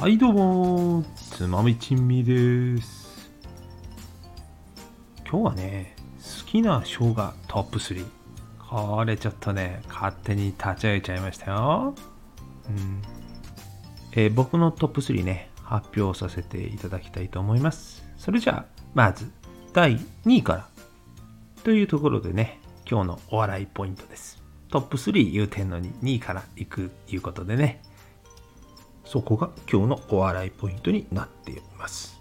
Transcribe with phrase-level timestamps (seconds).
[0.00, 3.32] はいどうもつまみちんみです。
[5.28, 7.14] 今日はね好きな生姜
[7.48, 8.06] トップ3
[8.70, 9.82] これちょっとね。
[9.88, 11.96] 勝手に立ち上げちゃいましたよ、
[12.68, 13.02] うん。
[14.12, 18.04] えー、僕のトップ3ね発表させていただきたいと思います。
[18.16, 19.28] それじゃあまず
[19.72, 20.68] 第2位から
[21.64, 24.40] というところでね今日のお笑いポイントです。
[24.70, 27.82] トップ3言うてんのに2位から行くいうことでね。
[29.08, 32.20] そこが今日のお笑いポイントになっています。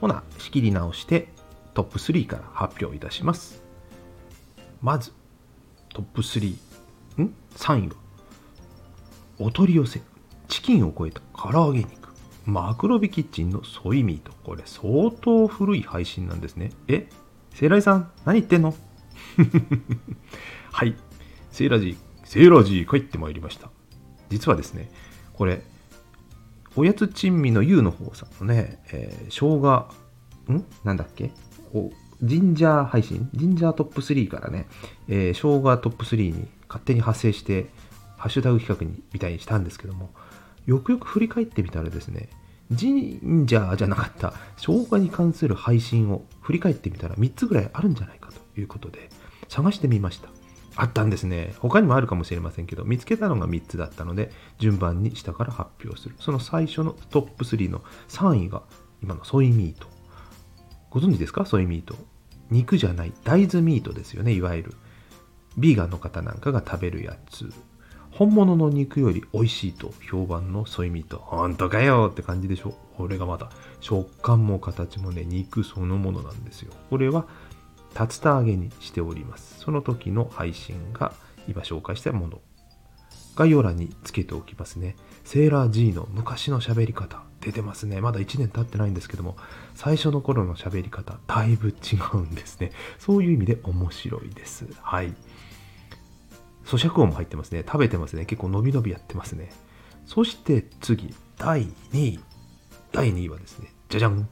[0.00, 1.26] ほな、仕切り直して
[1.74, 3.64] トップ3から発表いたします。
[4.80, 5.10] まず、
[5.92, 6.56] トップ3、
[7.20, 7.96] ん ?3 位は、
[9.40, 10.00] お取り寄せ、
[10.46, 12.10] チキンを超えた唐揚げ肉、
[12.46, 14.30] マクロビキッチンのソイミート。
[14.44, 16.70] これ相当古い配信なんですね。
[16.86, 17.08] え？
[17.54, 18.72] セイラジさん、何言ってんの？
[20.70, 20.94] はい。
[21.50, 23.68] セイラジー、セイラジー帰ってまいりました。
[24.30, 24.92] 実はですね、
[25.32, 25.64] これ、
[26.76, 29.88] おやつ珍味の U の方さんのね、えー、生姜、
[30.52, 30.64] ん？
[30.84, 31.30] なんだっけ？
[31.74, 31.90] お
[32.22, 33.28] ジンジャー配信？
[33.34, 34.66] ジンジャートップ3からね、
[35.08, 37.66] えー、生姜トップ3に勝手に派生して、
[38.16, 40.10] ハッシュタグ企画にみたいにしたんですけども、
[40.64, 42.28] よくよく振り返ってみたらですね、
[42.70, 49.10] ジンジャーじゃなかった生姜に関する配信を振り返ってみたら3つぐらいあるんじゃないかということで
[49.48, 50.30] 探してみました。
[50.76, 51.54] あったんですね。
[51.58, 56.14] 他にもあるかもしれませんけど、見つけたのが3つだったので、順番に下から発表する。
[56.18, 58.62] その最初のトップ3の3位が、
[59.02, 59.86] 今のソイミート。
[60.90, 61.44] ご存知ですか？
[61.46, 61.94] ソイミート。
[62.50, 64.74] 肉じゃない、大豆ミートですよね、いわゆる。
[65.58, 67.52] ビーガンの方なんかが食べるやつ。
[68.10, 71.18] 本物の肉より美味しいと評判のソイミート。
[71.18, 73.50] ほんとかよって感じでしょこれがまた
[73.80, 76.72] 食感も形もね、肉そのものなんですよ。
[76.90, 77.26] これは
[77.98, 79.60] 竜田揚げにしております。
[79.60, 81.12] その時の配信が
[81.48, 82.40] 今紹介したもの。
[83.34, 84.96] 概要欄につけておきますね。
[85.24, 88.00] セーラー G の昔の喋り方出てますね。
[88.00, 89.36] まだ1年経ってないんですけども、
[89.74, 92.72] 最初の頃の喋り方だいぶ違うんですね。
[92.98, 94.66] そういう意味で面白いです。
[94.82, 95.14] はい。
[96.64, 97.64] 咀嚼音も入ってますね。
[97.66, 98.26] 食べてますね。
[98.26, 99.50] 結構伸び伸びやってますね。
[100.06, 102.20] そして次、第2位。
[102.92, 104.28] 第2位はですね、じゃじゃん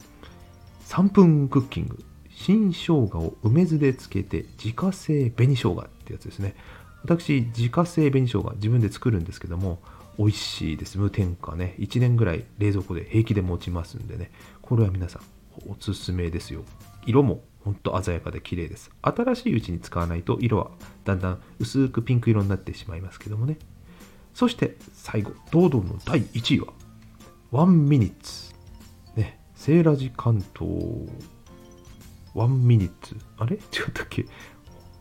[0.85, 2.03] !3 分クッキング。
[2.43, 6.55] 新生姜を梅酢でつけて自家製紅生姜ってやつですね。
[7.03, 9.79] 私自家製紅生姜自分で作るんですけども
[10.17, 10.97] 美味しいです。
[10.97, 11.75] 無添加ね。
[11.77, 14.31] 1年ぐらい冷蔵庫で平気で持ちますんでね。
[14.63, 15.21] これは皆さん
[15.69, 16.63] おすすめですよ。
[17.05, 18.89] 色もほんと鮮やかで綺麗です。
[19.03, 20.71] 新しいうちに使わないと色は
[21.05, 23.59] だんだん薄くピンク色になってしまいますけどもね。
[24.33, 26.73] そして最後堂々の第1位は
[27.51, 28.55] ワンミニッツ。
[29.15, 29.39] ね。
[29.53, 31.07] セーラジ関東。
[32.33, 33.15] ワンミニッツ。
[33.37, 33.55] あれ？
[33.55, 33.61] 違っ
[33.93, 34.25] たっけ？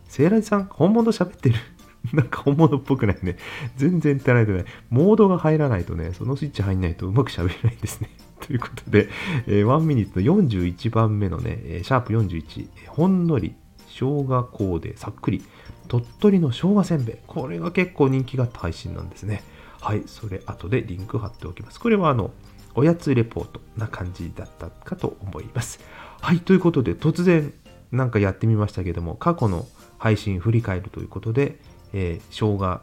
[0.09, 1.57] セイラジさん、本物喋ってる？
[2.13, 3.37] なんか本物っぽくないね。
[3.77, 8.11] 全然足らないとね、モードが入らないとね、そのスイッチ入んないとうまく喋れないんですね。
[8.41, 9.09] ということで、
[9.47, 13.55] えー、1ミニッツの41番目のね、シャープ41、ほんのり
[13.87, 15.43] 生姜コでさっくり、
[15.89, 17.17] 鳥取の生姜せんべい。
[17.27, 19.43] これが結構人気があった配信なんですね。
[19.81, 21.81] はい、それ後でリンク貼っておきます。
[21.81, 22.31] これはあの、
[22.75, 25.81] おやつレポートな感じだったかと思います。
[26.21, 27.53] はい、ということで突然
[27.93, 29.67] なんかやってみましたけども、過去の
[29.99, 31.59] 配信振り返るということで、
[31.93, 32.81] えー、生姜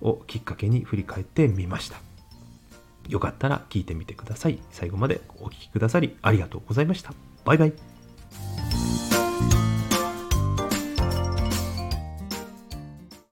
[0.00, 1.98] をきっかけに振り返ってみました。
[3.08, 4.58] よかったら聞いてみてください。
[4.70, 7.12] 最後までお聴きくださりありがとうございました。
[7.44, 7.91] バイバイ。